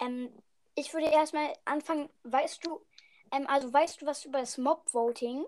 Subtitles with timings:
[0.00, 0.30] Ähm,
[0.74, 2.80] ich würde erstmal anfangen, weißt du,
[3.30, 5.44] ähm, also weißt du was über das Mob-Voting?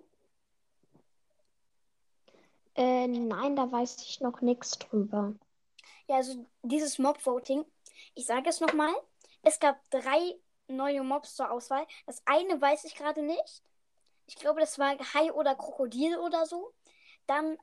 [2.75, 5.34] Äh, nein, da weiß ich noch nichts drüber.
[6.08, 7.65] Ja, also dieses Mob-Voting,
[8.14, 8.95] ich sage es nochmal,
[9.43, 10.38] es gab drei
[10.69, 11.87] neue Mobs zur Auswahl.
[12.07, 13.62] Das eine weiß ich gerade nicht.
[14.27, 16.73] Ich glaube, das war Hai oder Krokodil oder so.
[17.27, 17.59] Dann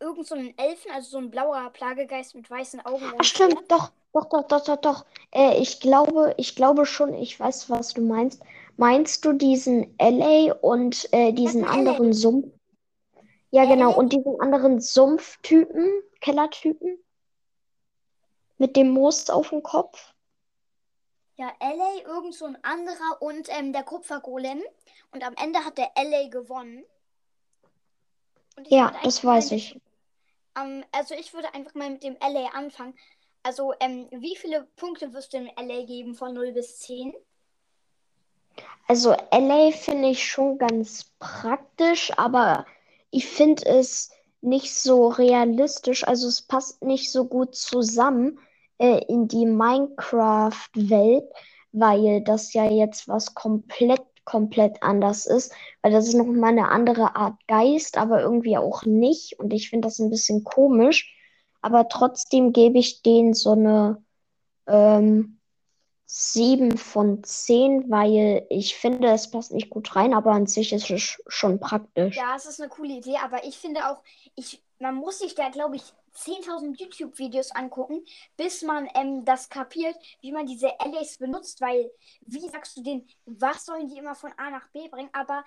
[0.00, 3.12] irgend so einen Elfen, also so ein blauer Plagegeist mit weißen Augen.
[3.18, 5.06] Ach, stimmt, doch, doch, doch, doch, doch, doch.
[5.34, 8.42] Äh, ich glaube, ich glaube schon, ich weiß, was du meinst.
[8.76, 11.70] Meinst du diesen LA und äh, diesen LA.
[11.70, 12.46] anderen Sumpf?
[13.50, 13.74] Ja, LA?
[13.74, 13.94] genau.
[13.96, 16.98] Und diesen anderen Sumpftypen, Kellertypen?
[18.56, 20.14] Mit dem Moos auf dem Kopf?
[21.36, 24.60] Ja, LA, irgend so ein anderer und ähm, der Kupfergolem.
[25.12, 26.84] Und am Ende hat der LA gewonnen.
[28.66, 29.80] Ja, das weiß ich.
[30.56, 32.94] Ähm, also ich würde einfach mal mit dem LA anfangen.
[33.48, 37.14] Also, ähm, wie viele Punkte wirst du dem LA geben von 0 bis 10?
[38.86, 42.66] Also LA finde ich schon ganz praktisch, aber
[43.10, 44.10] ich finde es
[44.42, 46.06] nicht so realistisch.
[46.06, 48.38] Also es passt nicht so gut zusammen
[48.76, 51.24] äh, in die Minecraft-Welt,
[51.72, 55.54] weil das ja jetzt was komplett, komplett anders ist.
[55.80, 59.38] Weil das ist noch mal eine andere Art Geist, aber irgendwie auch nicht.
[59.38, 61.14] Und ich finde das ein bisschen komisch.
[61.60, 64.02] Aber trotzdem gebe ich denen so eine
[64.66, 65.40] ähm,
[66.06, 70.90] 7 von 10, weil ich finde, es passt nicht gut rein, aber an sich ist
[70.90, 72.16] es sch- schon praktisch.
[72.16, 74.02] Ja, es ist eine coole Idee, aber ich finde auch,
[74.34, 78.04] ich, man muss sich da, glaube ich, 10.000 YouTube-Videos angucken,
[78.36, 81.90] bis man ähm, das kapiert, wie man diese LAs benutzt, weil,
[82.22, 85.10] wie sagst du denen, was sollen die immer von A nach B bringen?
[85.12, 85.44] Aber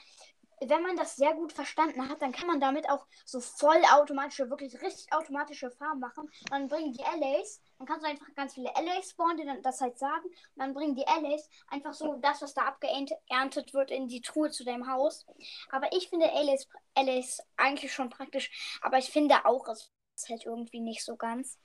[0.66, 4.80] wenn man das sehr gut verstanden hat, dann kann man damit auch so vollautomatische, wirklich
[4.82, 6.30] richtig automatische Farben machen.
[6.50, 9.82] Dann bringen die LAs, dann kannst du einfach ganz viele LAs spawnen, die dann das
[9.82, 10.26] halt sagen.
[10.26, 14.52] Und dann bringen die LAs einfach so das, was da abgeerntet wird, in die Truhe
[14.52, 15.26] zu deinem Haus.
[15.72, 18.80] Aber ich finde LAs, LAs eigentlich schon praktisch.
[18.82, 21.58] Aber ich finde auch, es ist halt irgendwie nicht so ganz.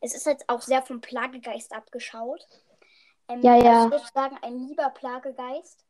[0.00, 2.44] Es ist halt auch sehr vom Plagegeist abgeschaut.
[3.28, 3.84] Ähm, Ja, ja.
[3.84, 5.84] Also sozusagen ein lieber Plagegeist.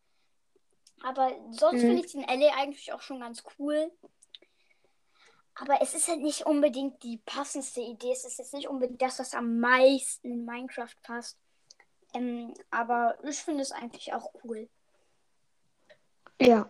[1.03, 1.87] Aber sonst Mhm.
[1.87, 3.91] finde ich den LA eigentlich auch schon ganz cool.
[5.55, 8.13] Aber es ist halt nicht unbedingt die passendste Idee.
[8.13, 11.39] Es ist jetzt nicht unbedingt das, was am meisten in Minecraft passt.
[12.15, 14.69] Ähm, aber ich finde es eigentlich auch cool.
[16.41, 16.69] Ja.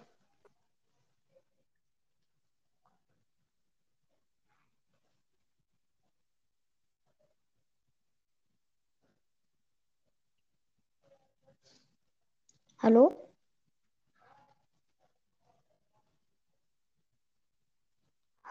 [12.79, 13.30] Hallo?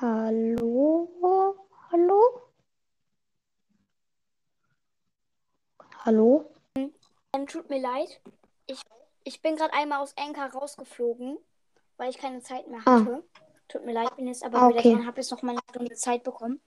[0.01, 1.09] Hallo?
[1.91, 2.41] Hallo?
[6.05, 6.55] Hallo?
[7.33, 8.21] Ähm, tut mir leid.
[8.65, 8.79] Ich,
[9.25, 11.37] ich bin gerade einmal aus Anchor rausgeflogen,
[11.97, 13.01] weil ich keine Zeit mehr Ah.
[13.01, 13.23] hatte.
[13.67, 14.93] Tut mir leid, bin jetzt aber Ah, wieder okay.
[14.93, 16.61] dran, habe jetzt noch mal eine Stunde Zeit bekommen.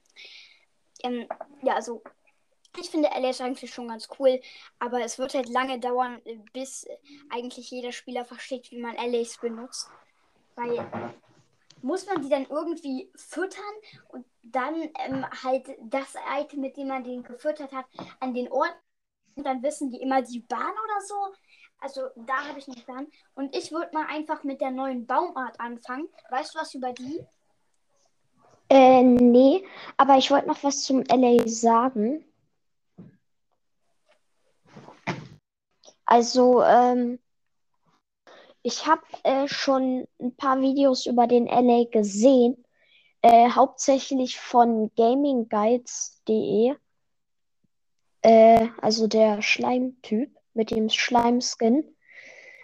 [1.03, 1.26] Ähm,
[1.62, 2.03] ja, also
[2.78, 4.42] ich finde ist eigentlich schon ganz cool,
[4.78, 6.21] aber es wird halt lange dauern,
[6.53, 6.87] bis
[7.31, 9.88] eigentlich jeder Spieler versteht, wie man LAs benutzt.
[10.54, 10.87] Weil
[11.82, 13.75] muss man die dann irgendwie füttern
[14.09, 17.87] und dann ähm, halt das Item, mit dem man den gefüttert hat,
[18.20, 18.75] an den Ort
[19.34, 21.15] und dann wissen die immer die Bahn oder so.
[21.81, 23.06] Also da habe ich einen Plan.
[23.34, 26.09] Und ich würde mal einfach mit der neuen Baumart anfangen.
[26.31, 27.25] Weißt du was über die?
[28.69, 29.66] Äh, nee,
[29.97, 32.25] aber ich wollte noch was zum LA sagen.
[36.06, 37.19] Also, ähm,
[38.62, 42.64] ich habe äh, schon ein paar Videos über den LA gesehen,
[43.22, 46.74] äh, hauptsächlich von gamingguides.de,
[48.22, 51.96] äh, also der Schleimtyp mit dem Schleimskin.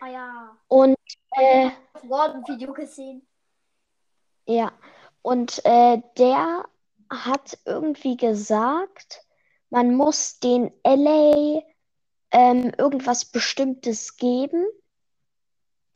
[0.00, 0.56] Ah ja.
[0.68, 0.96] Und
[1.32, 3.26] äh, Auf Gordon-Video gesehen.
[4.46, 4.72] Ja,
[5.22, 6.64] und äh, der
[7.10, 9.24] hat irgendwie gesagt,
[9.70, 11.62] man muss den LA
[12.30, 14.66] ähm, irgendwas Bestimmtes geben,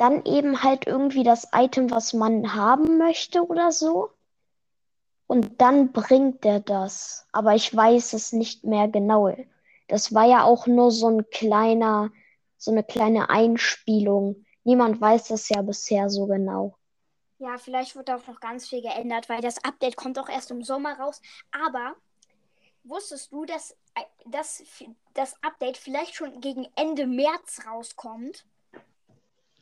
[0.02, 4.10] dann eben halt irgendwie das Item, was man haben möchte oder so.
[5.28, 7.28] Und dann bringt der das.
[7.31, 9.32] Aber ich weiß es nicht mehr genau.
[9.87, 12.10] Das war ja auch nur so ein kleiner,
[12.58, 14.44] so eine kleine Einspielung.
[14.64, 16.76] Niemand weiß das ja bisher so genau.
[17.38, 20.64] Ja, vielleicht wird auch noch ganz viel geändert, weil das Update kommt auch erst im
[20.64, 21.22] Sommer raus.
[21.52, 21.94] Aber
[22.82, 24.64] wusstest du, dass äh, das,
[25.14, 28.44] das Update vielleicht schon gegen Ende März rauskommt?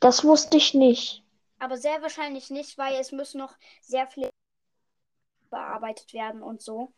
[0.01, 1.23] Das wusste ich nicht.
[1.59, 4.31] Aber sehr wahrscheinlich nicht, weil es müssen noch sehr viele
[5.49, 6.91] bearbeitet werden und so.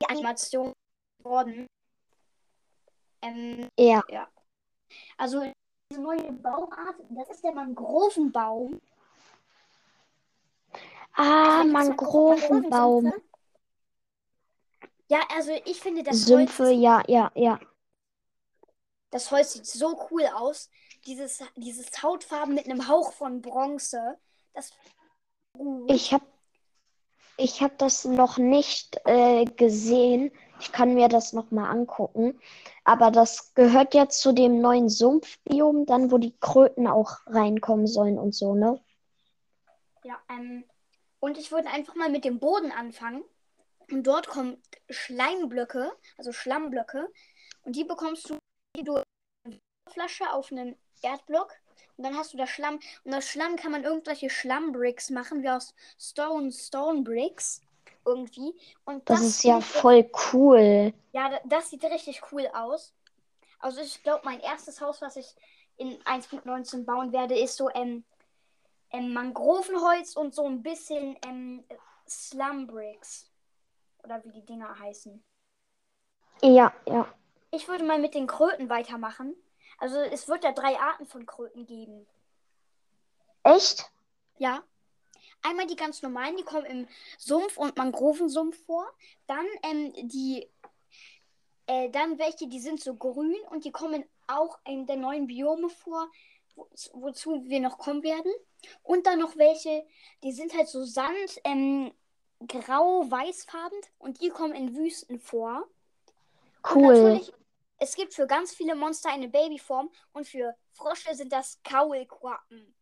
[0.00, 0.72] Die Animation
[1.22, 1.66] wurden.
[3.22, 4.02] Ähm, Ja.
[4.08, 4.28] ja.
[5.18, 5.52] Also
[5.90, 8.80] diese neue Baumart, das ist der Mangrovenbaum.
[11.12, 13.04] Ah, Also, Mangrovenbaum.
[13.04, 13.30] Mangrovensümpfe.
[15.08, 17.60] Ja, also ich finde das Sümpfe, Holz, ja, ja, ja.
[19.10, 20.70] das Holz sieht so cool aus.
[21.06, 24.18] Dieses, dieses Hautfarben mit einem Hauch von Bronze.
[24.54, 24.72] Das.
[25.88, 26.24] Ich habe
[27.36, 30.30] ich hab das noch nicht äh, gesehen.
[30.60, 32.38] Ich kann mir das noch mal angucken.
[32.84, 38.18] Aber das gehört ja zu dem neuen Sumpfbiom, dann wo die Kröten auch reinkommen sollen
[38.18, 38.78] und so, ne?
[40.04, 40.64] Ja, ähm,
[41.18, 43.24] und ich würde einfach mal mit dem Boden anfangen.
[43.90, 47.08] Und dort kommen Schleimblöcke, also Schlammblöcke.
[47.62, 48.38] Und die bekommst du,
[48.76, 49.02] die du
[49.90, 51.52] Flasche auf einen Erdblock.
[51.96, 52.80] Und dann hast du da Schlamm.
[53.04, 57.60] Und aus Schlamm kann man irgendwelche Schlammbricks machen, wie aus Stone, Stone Bricks.
[58.06, 58.54] Irgendwie.
[58.84, 60.92] Und Das das, ist ja voll cool.
[61.12, 62.94] ja, da- das sieht richtig cool aus.
[63.58, 65.34] Also ich glaube, mein erstes Haus, was ich
[65.76, 68.04] in 1.19 bauen werde, ist so ähm,
[68.90, 71.64] ähm, Mangrovenholz und so ein bisschen ähm,
[72.08, 73.30] Slumbricks.
[74.02, 75.22] Oder wie die Dinger heißen.
[76.42, 77.06] Ja, ja.
[77.50, 79.34] Ich würde mal mit den Kröten weitermachen.
[79.80, 82.06] Also es wird ja drei Arten von Kröten geben.
[83.42, 83.90] Echt?
[84.38, 84.62] Ja.
[85.42, 86.88] Einmal die ganz normalen, die kommen im
[87.18, 88.86] Sumpf und Mangrovensumpf vor.
[89.26, 90.46] Dann ähm, die,
[91.66, 95.70] äh, dann welche, die sind so grün und die kommen auch in der neuen Biome
[95.70, 96.10] vor,
[96.54, 98.32] wo, wozu wir noch kommen werden.
[98.82, 99.86] Und dann noch welche,
[100.22, 101.94] die sind halt so Sand, ähm,
[102.46, 105.66] grau-weißfarben und die kommen in Wüsten vor.
[106.62, 107.02] Und Cool.
[107.02, 107.32] natürlich,
[107.80, 112.74] es gibt für ganz viele Monster eine Babyform und für Frosche sind das Kaulquappen.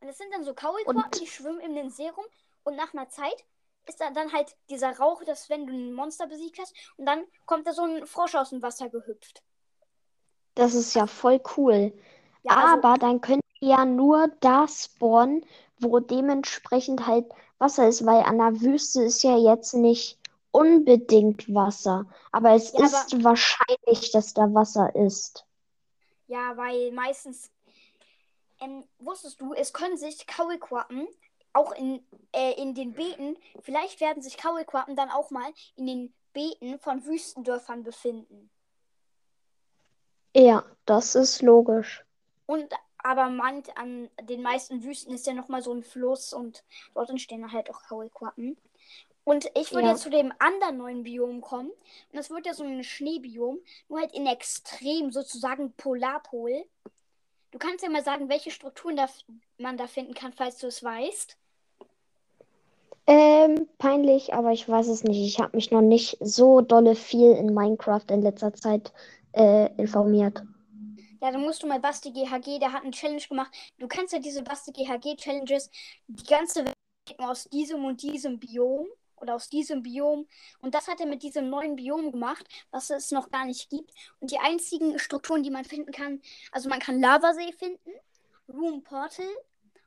[0.00, 2.24] Und das sind dann so Kaulquappen, die schwimmen in den See rum
[2.62, 3.44] und nach einer Zeit
[3.88, 7.24] ist da dann halt dieser Rauch, dass wenn du ein Monster besiegt hast und dann
[7.46, 9.42] kommt da so ein Frosch aus dem Wasser gehüpft.
[10.54, 11.92] Das ist ja voll cool.
[12.42, 15.44] Ja, also, Aber dann könnt ihr ja nur da spawnen,
[15.78, 17.26] wo dementsprechend halt
[17.58, 20.18] Wasser ist, weil an der Wüste ist ja jetzt nicht
[20.56, 22.06] unbedingt Wasser.
[22.32, 25.44] Aber es Ja, aber- ist wahrscheinlich, dass da Wasser ist.
[26.28, 27.50] ja, weil meistens,
[28.60, 31.06] ähm, wusstest du, es können sich Kaulquappen
[31.52, 36.14] auch in, äh, in den Beeten, vielleicht werden sich Kaulquappen dann auch mal in den
[36.32, 38.50] Beeten von Wüstendörfern befinden.
[40.34, 42.04] Ja, das ist logisch.
[42.46, 47.08] Und aber man, an den meisten Wüsten ist ja nochmal so ein Fluss und dort
[47.08, 48.58] entstehen halt auch Kaulquappen.
[49.26, 49.92] Und ich würde Ja.
[49.92, 51.70] jetzt zu dem anderen neuen Biom kommen.
[51.70, 53.58] Und das wird ja so ein Schneebiom,
[53.88, 56.64] nur halt in extrem, sozusagen Polarpol.
[57.50, 59.08] Du kannst ja mal sagen, welche Strukturen da,
[59.58, 61.36] man da finden kann, falls du es weißt.
[63.08, 65.18] Ähm, peinlich, aber ich weiß es nicht.
[65.18, 68.92] Ich habe mich noch nicht so dolle viel in Minecraft in letzter Zeit
[69.32, 70.40] äh, informiert.
[71.20, 73.50] Ja, dann musst du mal Basti GHG, der hat eine Challenge gemacht.
[73.78, 75.68] Du kannst ja diese Basti GHG Challenges
[76.06, 76.76] die ganze Welt
[77.18, 80.26] aus diesem und diesem Biom oder aus diesem Biom.
[80.60, 83.92] Und das hat er mit diesem neuen Biom gemacht, was es noch gar nicht gibt.
[84.20, 86.20] Und die einzigen Strukturen, die man finden kann,
[86.52, 87.90] also man kann Lavasee finden,
[88.48, 89.28] Room Portal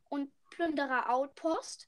[0.09, 1.87] und Plünderer Outpost.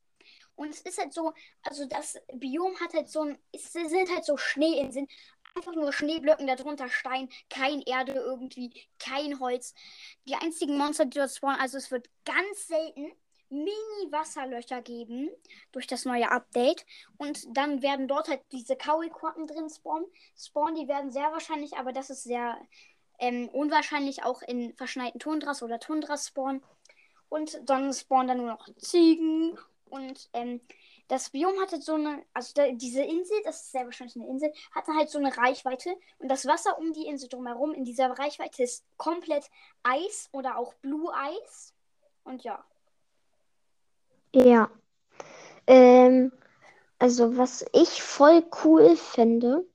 [0.55, 1.33] Und es ist halt so,
[1.63, 5.07] also das Biom hat halt so ein, es sind halt so Schneeinseln,
[5.55, 9.73] einfach nur Schneeblöcken, darunter Stein, kein Erde irgendwie, kein Holz.
[10.27, 13.11] Die einzigen Monster, die dort spawnen, also es wird ganz selten
[13.51, 15.29] Mini-Wasserlöcher geben
[15.71, 16.85] durch das neue Update.
[17.17, 20.07] Und dann werden dort halt diese Kaulquappen drin spawnen.
[20.37, 22.57] Spawnen, die werden sehr wahrscheinlich, aber das ist sehr
[23.19, 26.63] ähm, unwahrscheinlich, auch in verschneiten Tundras oder Tundras spawnen.
[27.29, 29.57] Und dann spawnen dann nur noch Ziegen.
[29.89, 30.61] Und ähm,
[31.07, 34.53] das Biom hatte so eine, also da, diese Insel, das ist sehr wahrscheinlich eine Insel,
[34.73, 35.93] hatte halt so eine Reichweite.
[36.19, 39.49] Und das Wasser um die Insel drumherum in dieser Reichweite ist komplett
[39.83, 41.73] Eis oder auch Blue Eis.
[42.23, 42.63] Und ja.
[44.33, 44.69] Ja.
[45.67, 46.31] Ähm,
[46.99, 49.65] also was ich voll cool finde,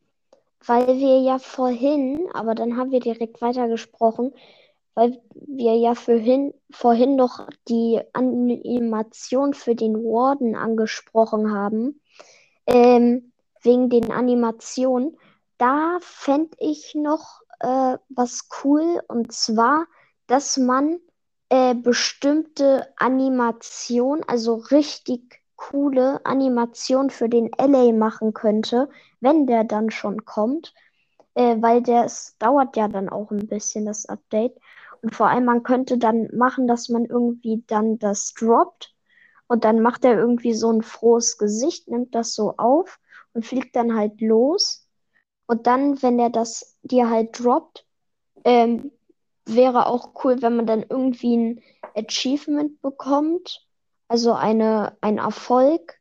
[0.65, 4.33] weil wir ja vorhin, aber dann haben wir direkt weitergesprochen,
[4.95, 12.01] weil wir ja vorhin, vorhin noch die Animation für den Warden angesprochen haben,
[12.67, 13.33] ähm,
[13.63, 15.19] wegen den Animationen.
[15.59, 19.87] Da fände ich noch äh, was cool, und zwar,
[20.27, 20.99] dass man
[21.49, 28.89] äh, bestimmte Animation, also richtig coole Animation für den LA machen könnte,
[29.21, 30.75] wenn der dann schon kommt,
[31.35, 34.59] äh, weil das dauert ja dann auch ein bisschen, das Update.
[35.03, 38.95] Und vor allem, man könnte dann machen, dass man irgendwie dann das droppt
[39.49, 42.99] und dann macht er irgendwie so ein frohes Gesicht, nimmt das so auf
[43.33, 44.89] und fliegt dann halt los.
[45.47, 47.87] Und dann, wenn er das dir halt droppt,
[48.45, 48.91] ähm,
[49.47, 51.63] wäre auch cool, wenn man dann irgendwie ein
[51.95, 53.67] Achievement bekommt,
[54.09, 55.99] also eine, ein Erfolg.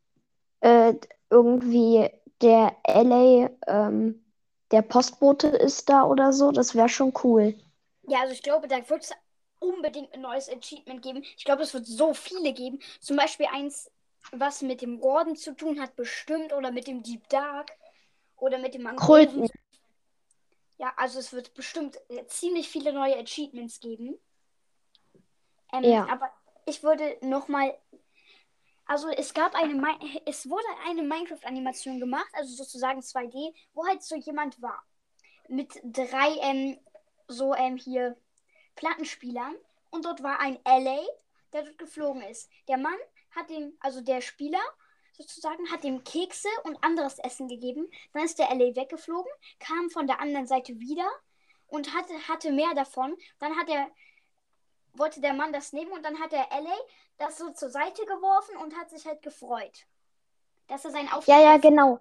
[0.59, 0.95] Äh,
[1.29, 2.09] irgendwie
[2.41, 4.23] der LA, ähm,
[4.71, 6.51] der Postbote ist da oder so.
[6.51, 7.55] Das wäre schon cool.
[8.07, 9.11] Ja, also ich glaube, da wird es
[9.59, 11.23] unbedingt ein neues Achievement geben.
[11.37, 12.79] Ich glaube, es wird so viele geben.
[12.99, 13.91] Zum Beispiel eins,
[14.31, 16.53] was mit dem Gordon zu tun hat, bestimmt.
[16.53, 17.71] Oder mit dem Deep Dark.
[18.37, 19.47] Oder mit dem Kröten.
[20.77, 24.17] Ja, also es wird bestimmt äh, ziemlich viele neue Achievements geben.
[25.73, 26.07] Ähm, Ja.
[26.09, 26.31] Aber
[26.65, 27.77] ich würde noch mal,
[28.85, 34.03] also es gab eine, Mi- es wurde eine Minecraft-Animation gemacht, also sozusagen 2D, wo halt
[34.03, 34.83] so jemand war
[35.47, 36.79] mit drei ähm,
[37.27, 38.17] so ähm, hier
[38.75, 39.55] Plattenspielern
[39.91, 40.99] und dort war ein LA,
[41.53, 42.49] der dort geflogen ist.
[42.67, 42.97] Der Mann
[43.31, 44.61] hat dem, also der Spieler
[45.17, 47.89] sozusagen, hat dem Kekse und anderes Essen gegeben.
[48.13, 51.09] Dann ist der LA weggeflogen, kam von der anderen Seite wieder
[51.67, 53.15] und hatte, hatte mehr davon.
[53.39, 53.87] Dann hat er,
[54.93, 56.75] wollte der Mann das nehmen und dann hat der LA
[57.17, 59.85] das so zur Seite geworfen und hat sich halt gefreut,
[60.67, 61.99] dass er seinen Auftrag Ja, ja, genau.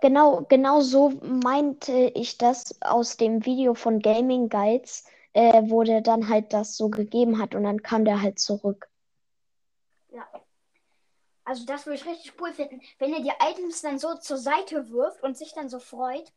[0.00, 6.00] Genau, genau so meinte ich das aus dem Video von Gaming Guides, äh, wo der
[6.00, 8.88] dann halt das so gegeben hat und dann kam der halt zurück.
[10.08, 10.26] Ja.
[11.50, 14.88] Also das würde ich richtig cool finden, wenn er die Items dann so zur Seite
[14.90, 16.32] wirft und sich dann so freut.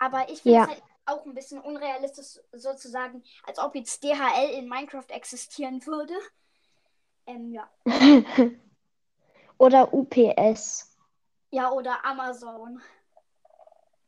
[0.00, 0.62] Aber ich finde Ja.
[0.64, 6.14] es halt auch ein bisschen unrealistisch sozusagen, als ob jetzt DHL in Minecraft existieren würde.
[7.28, 7.70] Ähm, ja.
[9.58, 10.98] Oder UPS.
[11.52, 12.82] Ja, oder Amazon.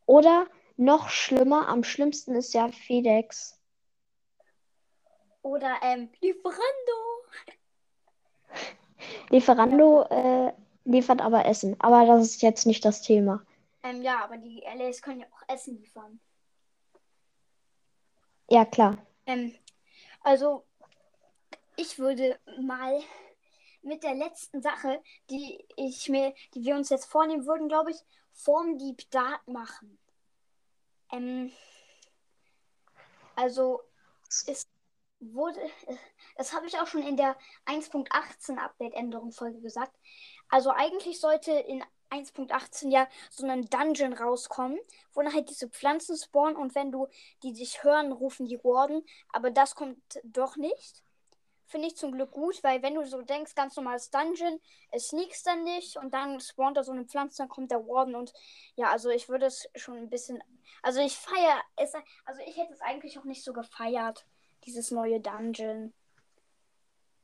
[0.07, 3.61] Oder noch schlimmer, am schlimmsten ist ja FedEx.
[5.43, 6.63] Oder ähm, Lieferando.
[9.31, 10.53] Lieferando äh,
[10.85, 11.77] liefert aber Essen.
[11.81, 13.45] Aber das ist jetzt nicht das Thema.
[13.83, 16.21] Ähm, ja, aber die LAs können ja auch Essen liefern.
[18.49, 18.99] Ja, klar.
[19.27, 19.55] Ähm,
[20.23, 20.65] also,
[21.77, 23.01] ich würde mal
[23.83, 27.97] mit der letzten Sache, die ich mir, die wir uns jetzt vornehmen würden, glaube ich,
[28.33, 29.99] vorm Deep Dark machen.
[31.11, 31.51] Ähm,
[33.35, 33.81] also,
[34.47, 34.67] es
[35.23, 35.61] wurde,
[36.37, 37.37] das habe ich auch schon in der
[37.67, 39.97] 1.18 Update-Änderung-Folge gesagt.
[40.49, 44.79] Also, eigentlich sollte in 1.18 ja so ein Dungeon rauskommen,
[45.15, 47.09] wo dann halt diese Pflanzen spawnen und wenn du
[47.43, 49.03] die dich hören, rufen die Warden.
[49.33, 51.03] Aber das kommt doch nicht.
[51.67, 54.61] Finde ich zum Glück gut, weil wenn du so denkst, ganz normales Dungeon,
[54.91, 58.15] es sneakst dann nicht und dann spawnt da so eine Pflanze, dann kommt der Warden
[58.15, 58.35] und
[58.77, 60.43] ja, also ich würde es schon ein bisschen,
[60.83, 61.95] also ich feiere es,
[62.27, 64.27] also ich hätte es eigentlich auch nicht so gefeiert,
[64.65, 65.93] dieses neue Dungeon.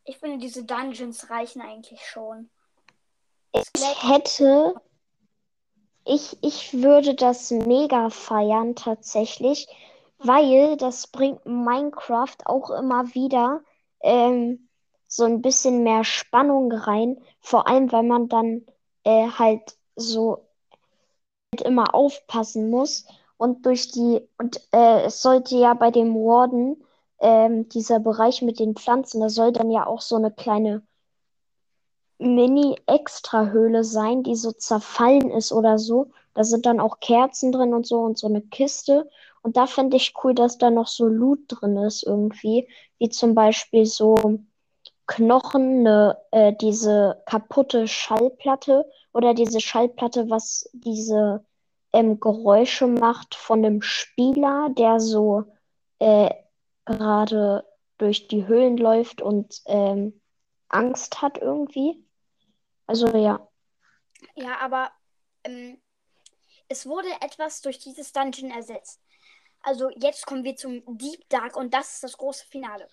[0.05, 2.51] Ich finde, diese Dungeons reichen eigentlich schon.
[3.53, 4.75] Ich hätte,
[6.05, 9.69] ich, ich würde das mega feiern tatsächlich,
[10.19, 13.63] weil das bringt Minecraft auch immer wieder
[14.01, 14.69] ähm,
[15.07, 17.23] so ein bisschen mehr Spannung rein.
[17.41, 18.67] Vor allem, weil man dann
[19.05, 20.49] äh, halt so
[21.53, 23.07] halt immer aufpassen muss.
[23.37, 26.85] Und durch die, und äh, es sollte ja bei dem Warden,
[27.21, 30.83] ähm, dieser Bereich mit den Pflanzen, da soll dann ja auch so eine kleine
[32.19, 36.11] Mini-Extra-Höhle sein, die so zerfallen ist oder so.
[36.35, 39.09] Da sind dann auch Kerzen drin und so und so eine Kiste.
[39.43, 42.69] Und da finde ich cool, dass da noch so Loot drin ist irgendwie.
[42.99, 44.41] Wie zum Beispiel so
[45.07, 51.45] Knochen, ne, äh, diese kaputte Schallplatte oder diese Schallplatte, was diese
[51.93, 55.45] ähm, Geräusche macht von einem Spieler, der so
[55.99, 56.31] äh,
[56.89, 57.65] gerade
[57.99, 60.21] durch die Höhlen läuft und ähm,
[60.69, 62.05] Angst hat irgendwie.
[62.87, 63.47] Also ja.
[64.35, 64.91] Ja, aber
[65.45, 65.81] ähm,
[66.69, 69.01] es wurde etwas durch dieses Dungeon ersetzt.
[69.61, 72.89] Also jetzt kommen wir zum Deep Dark und das ist das große Finale.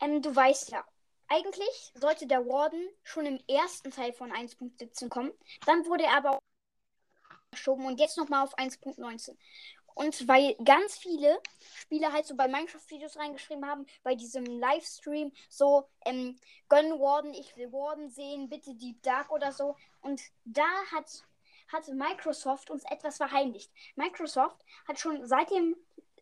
[0.00, 0.84] Ähm, du weißt ja,
[1.28, 5.32] eigentlich sollte der Warden schon im ersten Teil von 1.17 kommen.
[5.66, 6.38] Dann wurde er aber
[7.52, 9.36] verschoben und jetzt nochmal auf 1.19.
[9.98, 11.40] Und weil ganz viele
[11.74, 16.38] Spieler halt so bei Minecraft-Videos reingeschrieben haben, bei diesem Livestream, so, ähm,
[16.68, 19.74] gönn Warden, ich will Warden sehen, bitte Deep Dark oder so.
[20.00, 21.24] Und da hat,
[21.72, 23.72] hat Microsoft uns etwas verheimlicht.
[23.96, 25.74] Microsoft hat schon seit dem,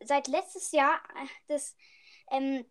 [0.02, 1.76] seit letztes Jahr äh, des
[2.30, 2.64] ähm,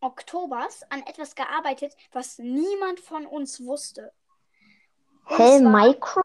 [0.00, 4.12] Oktobers an etwas gearbeitet, was niemand von uns wusste.
[5.24, 6.22] Hä, zwar- Minecraft?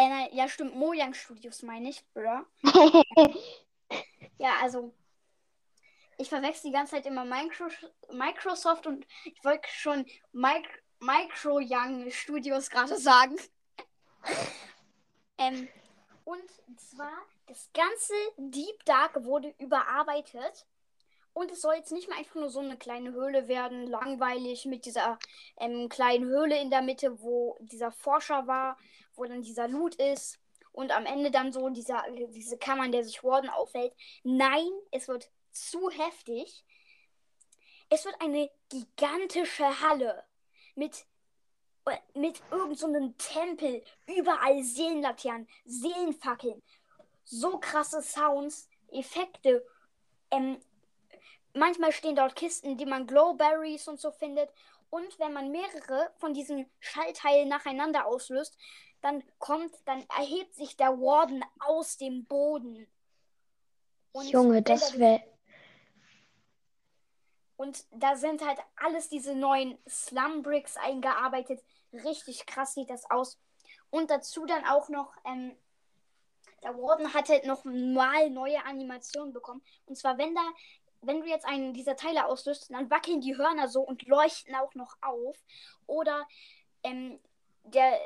[0.00, 2.46] Äh, nein, ja, stimmt, Mojang Studios meine ich, oder?
[4.38, 4.94] Ja, also
[6.16, 7.66] ich verwechsel die ganze Zeit immer Micro
[8.12, 10.66] Microsoft und ich wollte schon Mic
[11.00, 13.36] Micro Young Studios gerade sagen.
[15.38, 15.68] ähm,
[16.24, 17.12] Und zwar,
[17.46, 20.66] das ganze Deep Dark wurde überarbeitet.
[21.32, 24.84] Und es soll jetzt nicht mehr einfach nur so eine kleine Höhle werden, langweilig mit
[24.84, 25.18] dieser
[25.58, 28.76] ähm, kleinen Höhle in der Mitte, wo dieser Forscher war,
[29.14, 30.38] wo dann dieser Loot ist.
[30.72, 33.92] Und am Ende dann so dieser, diese Kammer, in der sich Warden aufhält.
[34.22, 36.64] Nein, es wird zu heftig.
[37.88, 40.24] Es wird eine gigantische Halle
[40.76, 41.06] mit,
[41.86, 46.62] äh, mit irgendeinem so Tempel, überall Seelenlaternen, Seelenfackeln,
[47.24, 49.64] so krasse Sounds, Effekte.
[50.30, 50.60] Ähm,
[51.54, 54.50] manchmal stehen dort Kisten, die man Glowberries und so findet.
[54.90, 58.56] Und wenn man mehrere von diesen Schallteilen nacheinander auslöst,
[59.02, 62.86] dann kommt, dann erhebt sich der Warden aus dem Boden.
[64.12, 65.22] Und Junge, das wäre.
[67.56, 71.62] Und da sind halt alles diese neuen Slum Bricks eingearbeitet.
[71.92, 73.38] Richtig krass sieht das aus.
[73.90, 75.54] Und dazu dann auch noch, ähm,
[76.62, 79.62] der Warden hat halt noch mal neue Animationen bekommen.
[79.86, 80.42] Und zwar, wenn da,
[81.02, 84.74] wenn du jetzt einen dieser Teile auslöst, dann wackeln die Hörner so und leuchten auch
[84.74, 85.36] noch auf.
[85.86, 86.26] Oder
[86.82, 87.18] ähm,
[87.64, 87.98] der,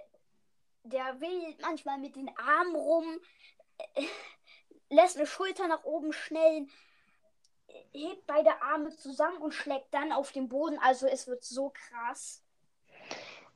[0.84, 3.20] der will manchmal mit den Armen rum,
[3.94, 4.02] äh,
[4.90, 6.70] lässt eine Schulter nach oben schnellen,
[7.92, 10.78] hebt beide Arme zusammen und schlägt dann auf den Boden.
[10.78, 12.42] Also es wird so krass.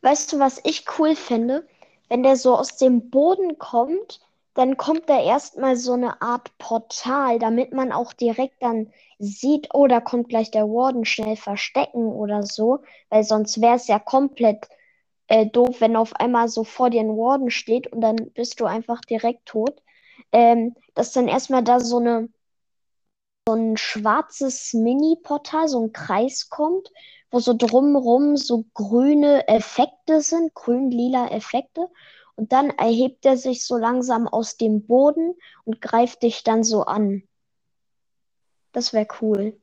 [0.01, 1.69] Weißt du, was ich cool finde?
[2.09, 4.21] Wenn der so aus dem Boden kommt,
[4.59, 9.87] dann kommt da erstmal so eine Art Portal, damit man auch direkt dann sieht, oh,
[9.87, 14.69] da kommt gleich der Warden schnell verstecken oder so, weil sonst wäre es ja komplett
[15.29, 18.65] äh, doof, wenn auf einmal so vor dir ein Warden steht und dann bist du
[18.65, 19.81] einfach direkt tot.
[20.33, 22.29] Ähm, dass dann erstmal da so eine
[23.47, 26.91] so ein schwarzes Mini-Portal, so ein Kreis kommt,
[27.31, 31.89] wo so drumrum so grüne Effekte sind, grün-lila Effekte.
[32.39, 36.85] Und dann erhebt er sich so langsam aus dem Boden und greift dich dann so
[36.85, 37.27] an.
[38.71, 39.59] Das wäre cool.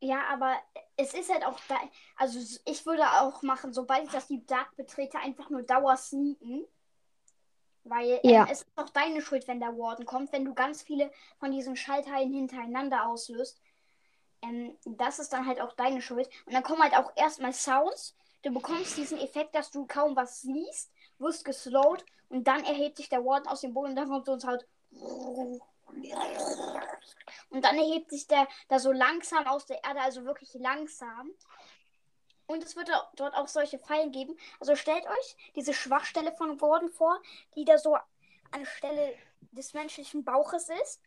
[0.00, 0.56] Ja, aber
[0.96, 1.76] es ist halt auch da.
[2.16, 6.66] Also ich würde auch machen, sobald ich das Deep Dark betrete, einfach nur Dauer sneaken.
[7.84, 8.48] Weil ähm, ja.
[8.50, 11.76] es ist auch deine Schuld, wenn der Warden kommt, wenn du ganz viele von diesen
[11.76, 13.60] Schaltteilen hintereinander auslöst.
[14.42, 16.28] Ähm, das ist dann halt auch deine Schuld.
[16.44, 18.16] Und dann kommen halt auch erstmal Sounds.
[18.42, 23.08] Du bekommst diesen Effekt, dass du kaum was siehst, wirst geslowt und dann erhebt sich
[23.08, 24.66] der Warden aus dem Boden und dann kommt so ein Sound.
[27.50, 31.30] Und dann erhebt sich der da so langsam aus der Erde, also wirklich langsam.
[32.46, 34.36] Und es wird dort auch solche Fallen geben.
[34.60, 37.20] Also stellt euch diese Schwachstelle von Warden vor,
[37.56, 37.96] die da so
[38.52, 39.14] anstelle
[39.52, 41.00] des menschlichen Bauches ist.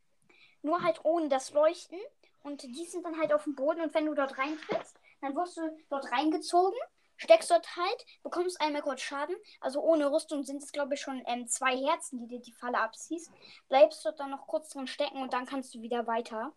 [0.61, 1.99] Nur halt ohne das Leuchten.
[2.43, 3.81] Und die sind dann halt auf dem Boden.
[3.81, 6.77] Und wenn du dort reintrittst, dann wirst du dort reingezogen,
[7.19, 9.35] steckst dort halt, bekommst einmal kurz Schaden.
[9.59, 12.79] Also ohne Rüstung sind es, glaube ich, schon ähm, zwei Herzen, die dir die Falle
[12.79, 13.31] abziehst.
[13.67, 16.53] Bleibst dort dann noch kurz drin stecken und dann kannst du wieder weiter.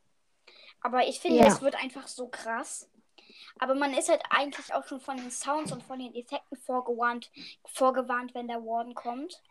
[0.80, 1.46] Aber ich finde, ja.
[1.46, 2.88] es wird einfach so krass.
[3.58, 7.30] Aber man ist halt eigentlich auch schon von den Sounds und von den Effekten vorgewarnt,
[7.66, 9.42] vorgewarnt wenn der Warden kommt.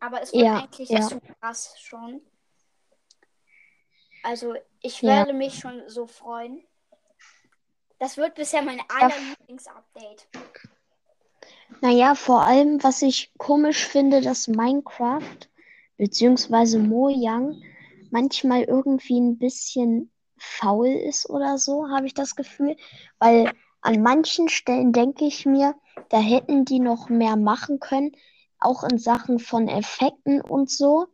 [0.00, 1.00] Aber es wird ja, eigentlich ja.
[1.00, 2.20] zu krass schon.
[4.22, 6.62] Also ich werde mich schon so freuen.
[7.98, 10.28] Das wird bisher mein allerlieblings Update.
[11.80, 15.48] Naja, vor allem, was ich komisch finde, dass Minecraft
[15.96, 16.78] bzw.
[16.78, 17.62] Mojang
[18.10, 22.76] manchmal irgendwie ein bisschen faul ist oder so, habe ich das Gefühl.
[23.18, 25.74] Weil an manchen Stellen denke ich mir,
[26.08, 28.12] da hätten die noch mehr machen können,
[28.58, 31.06] auch in Sachen von Effekten und so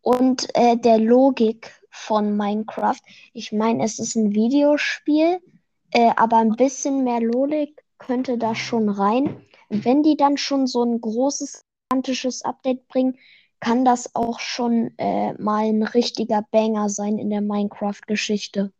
[0.00, 3.00] und äh, der Logik von Minecraft.
[3.32, 5.40] Ich meine, es ist ein Videospiel,
[5.94, 9.46] äh, aber ein bisschen mehr Logik könnte da schon rein.
[9.68, 13.18] Wenn die dann schon so ein großes, gigantisches Update bringen,
[13.60, 18.72] kann das auch schon äh, mal ein richtiger Banger sein in der Minecraft-Geschichte.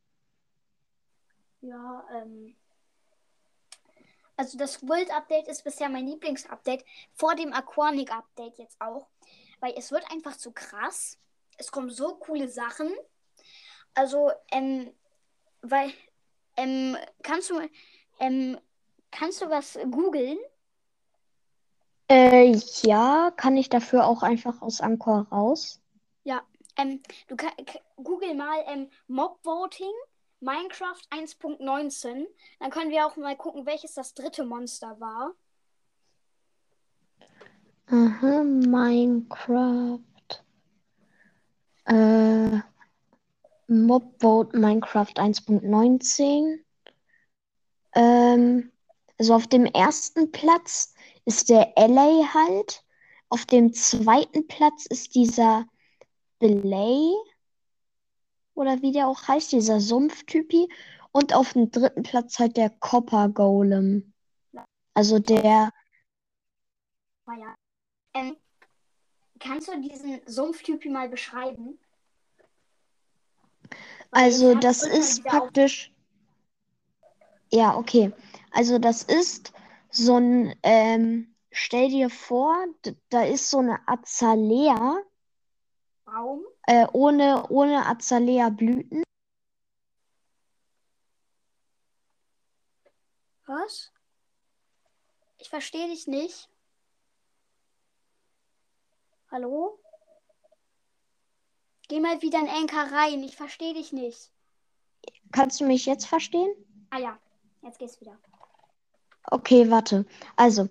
[1.62, 2.54] Ja, ähm.
[4.36, 6.84] Also das World Update ist bisher mein Lieblingsupdate.
[7.14, 9.06] Vor dem Aquanic Update jetzt auch.
[9.60, 11.18] Weil es wird einfach zu krass.
[11.56, 12.90] Es kommen so coole Sachen.
[13.94, 14.92] Also, ähm,
[15.62, 15.92] weil,
[16.56, 17.60] ähm, kannst du,
[18.20, 18.58] ähm,
[19.10, 20.38] kannst du was googeln?
[22.08, 25.80] Äh, ja, kann ich dafür auch einfach aus Anchor raus?
[26.24, 26.42] Ja,
[26.76, 27.52] ähm, du kann,
[27.96, 29.92] google mal ähm, Mob Voting
[30.40, 32.26] Minecraft 1.19.
[32.60, 35.32] Dann können wir auch mal gucken, welches das dritte Monster war.
[37.86, 40.00] Aha, Minecraft.
[41.86, 42.60] Äh,
[43.68, 46.64] Mobvote Minecraft 1.19.
[47.94, 48.72] Ähm,
[49.18, 52.84] also auf dem ersten Platz ist der LA halt.
[53.28, 55.66] Auf dem zweiten Platz ist dieser
[56.38, 57.12] Belay
[58.54, 60.68] oder wie der auch heißt, dieser Sumpftypi.
[61.12, 64.12] Und auf dem dritten Platz halt der Copper Golem.
[64.94, 65.72] Also der,
[67.26, 67.54] Ah ja.
[68.14, 68.36] Ähm,
[69.40, 71.78] kannst du diesen Sumpftypi mal beschreiben?
[74.14, 75.92] Also das ist praktisch,
[77.50, 78.12] ja, okay.
[78.52, 79.52] Also das ist
[79.90, 82.54] so ein, ähm, stell dir vor,
[83.10, 84.98] da ist so eine Azalea,
[86.06, 86.44] Raum.
[86.66, 89.02] äh, ohne, ohne Azalea-Blüten.
[93.46, 93.92] Was?
[95.38, 96.48] Ich verstehe dich nicht.
[99.30, 99.78] Hallo?
[101.88, 103.22] Geh mal wieder in Enker rein.
[103.22, 104.30] Ich verstehe dich nicht.
[105.32, 106.52] Kannst du mich jetzt verstehen?
[106.90, 107.18] Ah ja,
[107.62, 108.16] jetzt geht's wieder.
[109.30, 110.06] Okay, warte.
[110.36, 110.68] Also,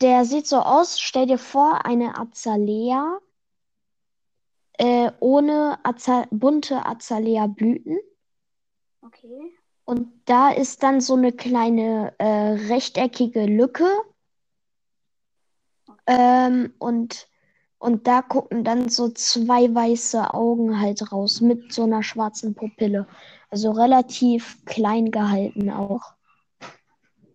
[0.00, 3.18] der sieht so aus, stell dir vor, eine Azalea,
[4.74, 7.98] äh, ohne Aza bunte Azalea-Blüten.
[9.02, 9.52] Okay.
[9.84, 12.24] Und da ist dann so eine kleine äh,
[12.68, 13.88] rechteckige Lücke.
[16.06, 17.28] Ähm, und,
[17.78, 23.06] und da gucken dann so zwei weiße Augen halt raus mit so einer schwarzen Pupille.
[23.50, 26.14] Also relativ klein gehalten auch.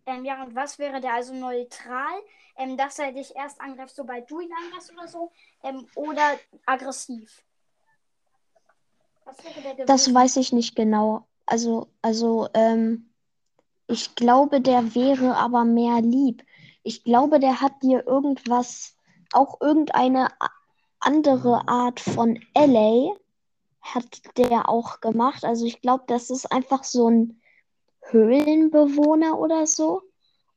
[0.06, 2.14] Ähm, ja, und was wäre der also neutral?
[2.56, 5.32] Ähm, dass er dich erst angreift, sobald du ihn angreifst oder so?
[5.64, 7.42] Ähm, oder aggressiv?
[9.26, 11.26] Was wäre der Das weiß ich nicht genau.
[11.46, 13.10] Also, also, ähm,
[13.88, 16.46] ich glaube, der wäre aber mehr lieb.
[16.84, 18.93] Ich glaube, der hat dir irgendwas,
[19.36, 20.30] auch irgendeine
[21.00, 23.14] andere Art von LA
[23.82, 25.44] hat der auch gemacht.
[25.44, 27.42] Also ich glaube, das ist einfach so ein
[28.02, 30.02] Höhlenbewohner oder so.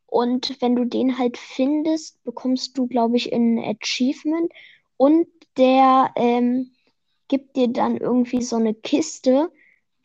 [0.06, 4.52] Und wenn du den halt findest, bekommst du, glaube ich, ein Achievement.
[4.96, 6.70] Und der ähm,
[7.28, 9.50] gibt dir dann irgendwie so eine Kiste,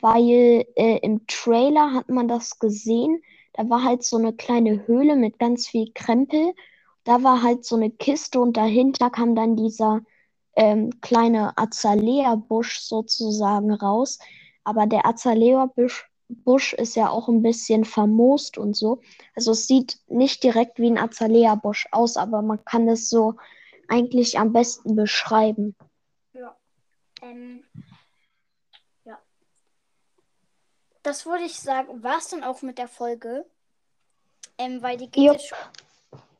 [0.00, 3.22] weil äh, im Trailer hat man das gesehen.
[3.52, 6.54] Da war halt so eine kleine Höhle mit ganz viel Krempel.
[7.04, 10.00] Da war halt so eine Kiste und dahinter kam dann dieser
[10.54, 14.18] ähm, kleine Azalea-Busch sozusagen raus.
[14.64, 16.08] Aber der Azalea-Busch
[16.44, 19.00] Busch ist ja auch ein bisschen vermoost und so.
[19.34, 23.34] Also es sieht nicht direkt wie ein Azalea-Busch aus, aber man kann es so
[23.88, 25.76] eigentlich am besten beschreiben.
[26.32, 26.56] Ja.
[27.20, 27.64] Ähm,
[29.04, 29.18] ja.
[31.02, 33.44] Das würde ich sagen, war es dann auch mit der Folge.
[34.58, 35.58] Ähm, weil die geht jetzt schon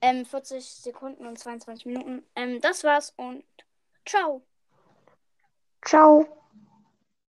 [0.03, 2.25] ähm, 40 Sekunden und 22 Minuten.
[2.37, 3.45] Ähm, das war's und
[4.05, 4.43] ciao.
[5.85, 6.42] Ciao.